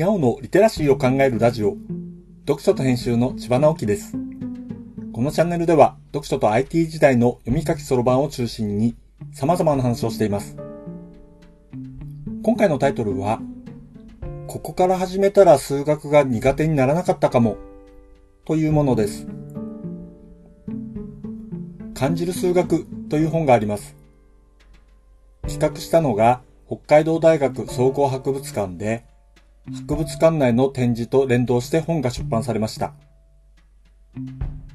[0.00, 1.76] にゃおのリテラシーを考えるラジオ、
[2.46, 4.16] 読書と編集の千葉直樹です。
[5.12, 8.96] このチャンネルでは、読書と IT 時代の読み書きそろばんを中心に、
[9.34, 10.56] 様々な話をしています。
[12.42, 13.42] 今回のタイトルは、
[14.46, 17.58] ここから始めたら数学が苦手にならなかったかも、
[18.46, 19.26] というものです。
[21.92, 23.94] 感じる数学という本があります。
[25.42, 29.09] 企画したのが北海道大学総合博物館で
[29.72, 32.94] 博物館内の展示と連動して本が出版されました。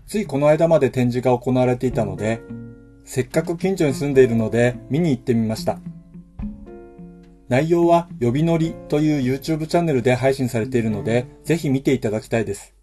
[0.08, 2.42] ついこの間まで展示が行われていたので、
[3.04, 5.80] せっかく近所に住んでいるので見に行ってみました。
[7.48, 12.74] 内容は呼び乗りという YouTube チャンネルで配信されているので、ぜひ見ていただきたいです。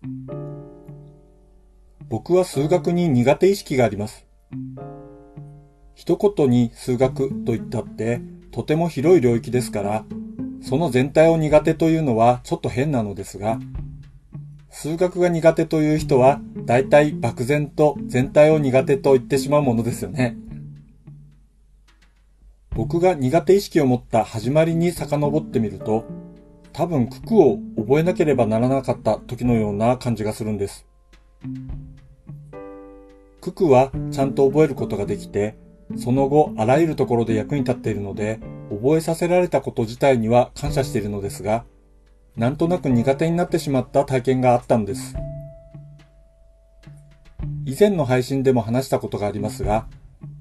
[2.08, 4.26] 僕は数学に苦手意識があります。
[5.94, 10.04] 一言に数学と言ったってとても広い領域ですから、
[10.62, 13.58] その全体を苦手というのはちょっと変なのですが、
[14.70, 20.36] 数学が苦手という人は大体漠然と全体を苦手と言ってしまうものですよね。
[22.74, 26.04] 僕が苦手意識を持った始まりに遡ってみると、
[26.72, 30.86] 多分九九を覚えなければならなかった時のような感じがするんです。
[33.42, 35.56] 九九はちゃんと覚えることができて、
[35.96, 38.40] その後あらゆるところで役に立っているので、
[38.80, 41.64] 覚えさせられたこと自体には感謝しているのですが、
[42.36, 45.14] なんとなく苦手になってしまった体験があったのです。
[47.66, 49.86] 以前の配信でも話したことがありますが、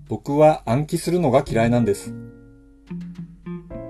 [0.08, 2.14] 僕は暗記するのが嫌いなんです。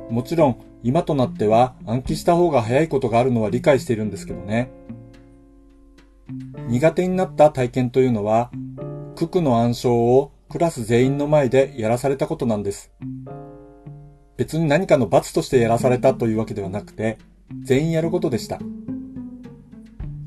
[0.09, 4.71] もちろん、今となっては暗記した方が早いことがあるのは理解しているんですけどね。
[6.67, 8.51] 苦手になった体験というのは、
[9.15, 12.91] 九九の暗唱をクラス全員の前でやらされたことなんです。
[14.41, 17.19] 別に何かの罰としてやらされたというわけではなくて、
[17.61, 18.57] 全員やることでした。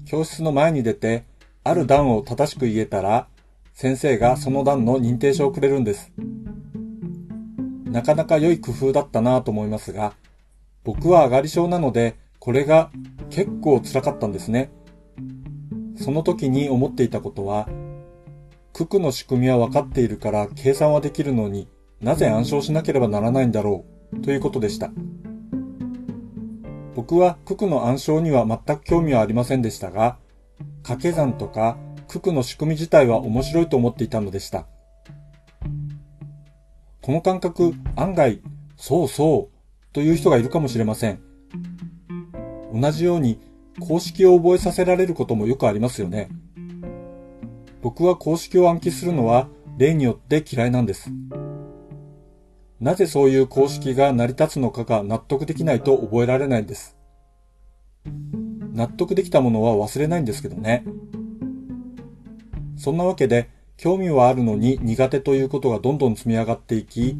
[0.05, 1.25] 教室の前に出て、
[1.65, 3.27] ある段を正しく言えたら、
[3.73, 6.13] 先生がその段の認定書をくれるんです。
[7.87, 10.13] なかなか良い工夫だったなぁと思いますが、
[10.85, 12.93] 僕は上がり症なので、これが
[13.31, 14.71] 結構辛かったんですね。
[15.97, 17.69] その時に思っていたことは、
[18.75, 21.67] 九九の仕組みは分かっているから計算はできるのに
[22.01, 24.91] なぜ暗唱しなければならないんだろうということでした。
[26.95, 30.17] 僕は九九の暗唱には全く興味はありませんでしたが、
[30.83, 31.77] 掛け算とか
[32.09, 34.67] 九九の仕組み自体は面白いと思っていたのでした。
[37.03, 38.41] この感覚、案外、
[38.77, 41.21] そうそうという人がいるかもしれません。
[42.73, 43.39] 同じように
[43.81, 46.29] 公式を覚えさせられることもよくありますよね。
[47.83, 51.11] 僕は公式を暗記するのは例によって嫌いなんです。
[52.81, 56.97] なぜそういう公式が成り立つのかが納得できないと覚えられないんです。
[58.73, 60.85] 納得できたものは忘れないんですけどね。
[62.77, 67.17] そんなわけで、興味はあるのに苦手ということがどんどん積み上がっていき、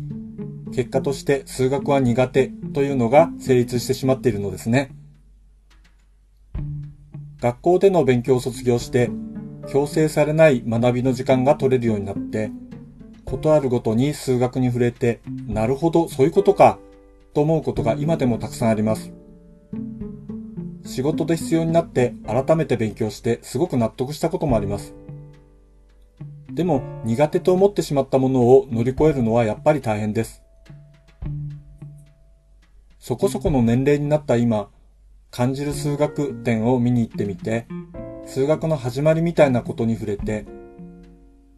[0.75, 4.91] 結果として数学は苦手というのが成立してしまっているのですね。
[7.41, 9.11] 学校での勉強を卒業して、
[9.69, 12.51] 強制されない学びの時間が取れるようになって、
[13.25, 16.79] ことあるごとに数学に触れて、なるほど、そういうことか、
[17.33, 19.13] と思うことが今でもたくさんあります。
[20.85, 24.95] 仕事で必要になって改めて勉強してすごく納得したこともあります。
[26.53, 30.43] でも苦手と思ってしまったものを乗り越えるのはやっぱり大変です。
[33.01, 34.71] そこそこの年齢になった今、
[35.31, 37.67] 感じる数学展を見に行ってみて、
[38.25, 40.47] 数学の始まりみたいなことに触れて、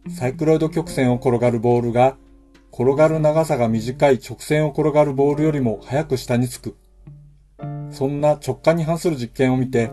[0.09, 2.17] サイクロイド曲線を転がるボールが、
[2.71, 6.75] 転がる長さが短い直線を転がるボールよりも早く下につく。
[7.91, 9.91] そんな直感に反する実験を見て、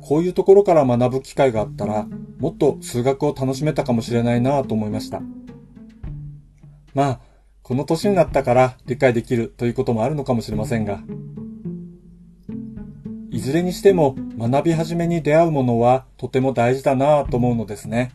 [0.00, 2.06] こういうところから学ぶ機会があったら、
[2.38, 5.22] もっと数学を楽しめたかもしれないなぁと思いました。
[6.94, 7.20] まあ、
[7.62, 11.02] この年になったから理解できるということもあるのかもしれませんが、
[13.30, 18.12] いずれにしても学び始めに出会うものはとても大事だなぁと思うのですね。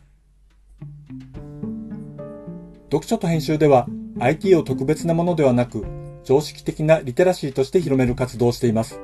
[2.91, 3.87] 読書と編集では
[4.19, 5.85] IT を特別なものではなく
[6.23, 8.99] 常識的なリテラシーとして広める活動をしています。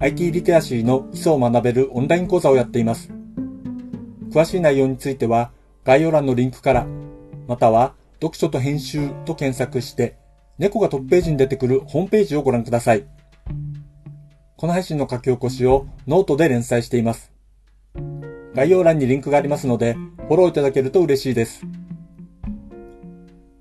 [0.00, 3.10] IT リテラシーの基礎を学べるオンライン講座をやっています。
[4.30, 5.52] 詳しい内容については
[5.84, 6.86] 概要欄のリンクから、
[7.46, 10.16] または読書と編集と検索して、
[10.58, 13.06] 猫がトップページに出てくるホームページをご覧ください。
[14.56, 17.32] この配信の書き起こしをノートで連載しています。
[18.54, 21.62] 概要欄にリンクがありますので、フォローいただけると嬉しいです。